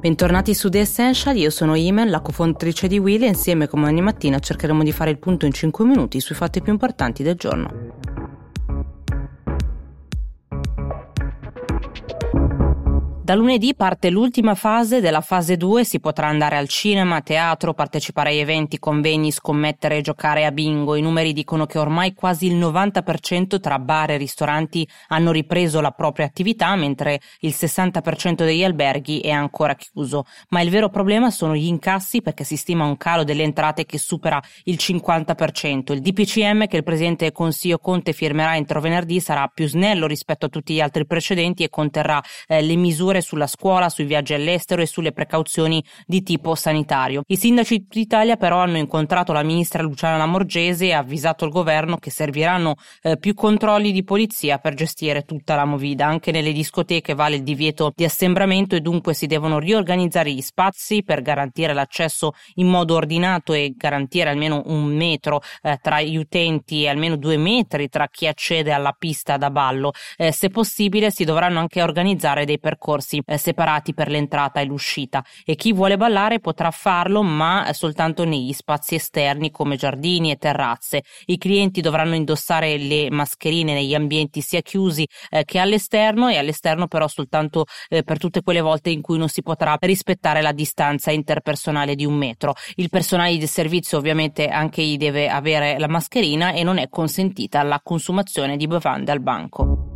[0.00, 4.00] Bentornati su The Essential, io sono Imen, la cofondatrice di Willy e insieme come ogni
[4.00, 7.99] mattina cercheremo di fare il punto in 5 minuti sui fatti più importanti del giorno.
[13.30, 18.30] Da lunedì parte l'ultima fase della fase 2, si potrà andare al cinema, teatro, partecipare
[18.30, 20.96] a eventi, convegni, scommettere e giocare a bingo.
[20.96, 25.92] I numeri dicono che ormai quasi il 90% tra bar e ristoranti hanno ripreso la
[25.92, 30.24] propria attività, mentre il 60% degli alberghi è ancora chiuso.
[30.48, 33.98] Ma il vero problema sono gli incassi perché si stima un calo delle entrate che
[33.98, 35.92] supera il 50%.
[35.92, 40.48] Il DPCM che il Presidente Consiglio Conte firmerà entro venerdì sarà più snello rispetto a
[40.48, 44.82] tutti gli altri precedenti e conterrà eh, le misure misure sulla scuola, sui viaggi all'estero
[44.82, 47.22] e sulle precauzioni di tipo sanitario.
[47.26, 52.10] I sindaci d'Italia però hanno incontrato la ministra Luciana Lamorgese e avvisato il governo che
[52.10, 56.06] serviranno eh, più controlli di polizia per gestire tutta la movida.
[56.06, 61.02] Anche nelle discoteche vale il divieto di assembramento e dunque si devono riorganizzare gli spazi
[61.02, 66.82] per garantire l'accesso in modo ordinato e garantire almeno un metro eh, tra gli utenti
[66.82, 69.92] e almeno due metri tra chi accede alla pista da ballo.
[70.16, 74.64] Eh, se possibile si dovranno anche organizzare dei percorsi spazi eh, separati per l'entrata e
[74.64, 80.36] l'uscita e chi vuole ballare potrà farlo ma soltanto negli spazi esterni come giardini e
[80.36, 81.02] terrazze.
[81.26, 86.86] I clienti dovranno indossare le mascherine negli ambienti sia chiusi eh, che all'esterno e all'esterno
[86.86, 91.10] però soltanto eh, per tutte quelle volte in cui non si potrà rispettare la distanza
[91.10, 92.54] interpersonale di un metro.
[92.76, 97.62] Il personale di servizio ovviamente anche gli deve avere la mascherina e non è consentita
[97.62, 99.89] la consumazione di bevande al banco.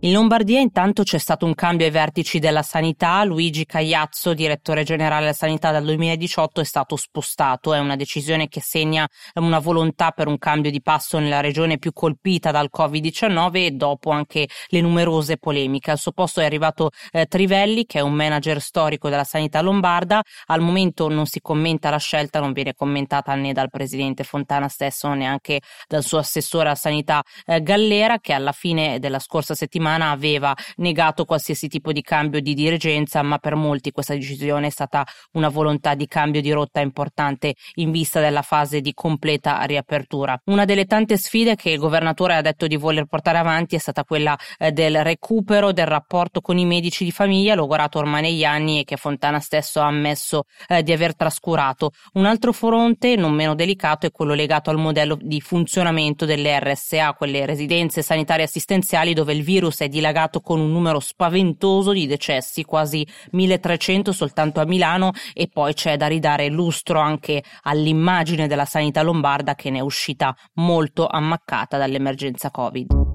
[0.00, 3.24] In Lombardia intanto c'è stato un cambio ai vertici della sanità.
[3.24, 7.74] Luigi Cagliazzo, direttore generale della sanità dal 2018, è stato spostato.
[7.74, 11.92] È una decisione che segna una volontà per un cambio di passo nella regione più
[11.92, 15.90] colpita dal Covid-19 e dopo anche le numerose polemiche.
[15.90, 20.22] Al suo posto è arrivato eh, Trivelli, che è un manager storico della sanità lombarda.
[20.46, 25.12] Al momento non si commenta la scelta, non viene commentata né dal presidente Fontana stesso,
[25.12, 30.10] neanche dal suo assessore alla sanità eh, Gallera, che alla fine della scorsa settimana settimana
[30.10, 35.06] aveva negato qualsiasi tipo di cambio di dirigenza, ma per molti questa decisione è stata
[35.32, 40.38] una volontà di cambio di rotta importante in vista della fase di completa riapertura.
[40.46, 44.04] Una delle tante sfide che il governatore ha detto di voler portare avanti è stata
[44.04, 48.80] quella eh, del recupero del rapporto con i medici di famiglia, logorato ormai negli anni
[48.80, 51.92] e che Fontana stesso ha ammesso eh, di aver trascurato.
[52.14, 57.14] Un altro fronte, non meno delicato, è quello legato al modello di funzionamento delle RSA,
[57.14, 62.64] quelle residenze sanitarie assistenziali dove il virus è dilagato con un numero spaventoso di decessi,
[62.64, 69.02] quasi 1300 soltanto a Milano e poi c'è da ridare lustro anche all'immagine della sanità
[69.02, 73.07] lombarda che ne è uscita molto ammaccata dall'emergenza Covid.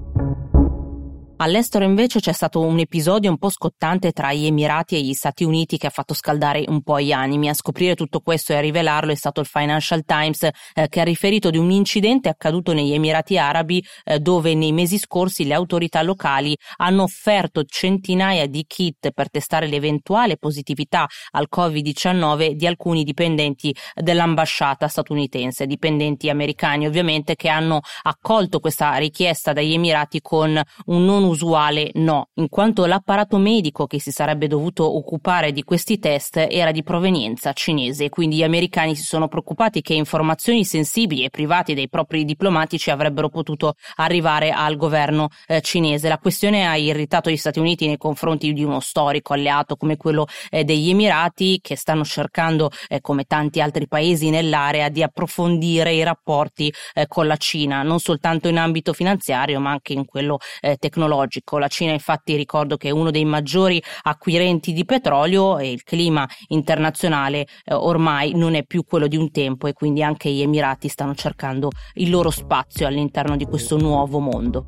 [1.36, 5.42] All'estero invece c'è stato un episodio un po' scottante tra gli Emirati e gli Stati
[5.42, 7.48] Uniti che ha fatto scaldare un po' gli animi.
[7.48, 11.02] A scoprire tutto questo e a rivelarlo è stato il Financial Times eh, che ha
[11.02, 16.02] riferito di un incidente accaduto negli Emirati Arabi eh, dove nei mesi scorsi le autorità
[16.02, 23.74] locali hanno offerto centinaia di kit per testare l'eventuale positività al Covid-19 di alcuni dipendenti
[23.92, 31.23] dell'ambasciata statunitense, dipendenti americani ovviamente che hanno accolto questa richiesta dagli Emirati con un non
[31.26, 36.72] usuale no, in quanto l'apparato medico che si sarebbe dovuto occupare di questi test era
[36.72, 41.88] di provenienza cinese, quindi gli americani si sono preoccupati che informazioni sensibili e private dei
[41.88, 46.08] propri diplomatici avrebbero potuto arrivare al governo eh, cinese.
[46.08, 50.26] La questione ha irritato gli Stati Uniti nei confronti di uno storico alleato come quello
[50.50, 56.02] eh, degli Emirati che stanno cercando, eh, come tanti altri paesi nell'area, di approfondire i
[56.02, 60.76] rapporti eh, con la Cina, non soltanto in ambito finanziario ma anche in quello eh,
[60.76, 61.58] tecnologico tecnologico.
[61.58, 66.28] La Cina infatti ricordo che è uno dei maggiori acquirenti di petrolio e il clima
[66.48, 70.88] internazionale eh, ormai non è più quello di un tempo e quindi anche gli Emirati
[70.88, 74.66] stanno cercando il loro spazio all'interno di questo nuovo mondo.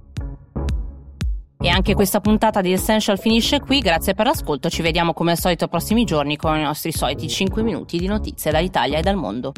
[1.59, 5.39] E anche questa puntata di Essential finisce qui, grazie per l'ascolto, ci vediamo come al
[5.39, 9.53] solito prossimi giorni con i nostri soliti 5 minuti di notizie dall'Italia e dal mondo.